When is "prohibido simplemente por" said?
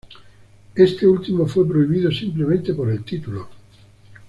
1.67-2.89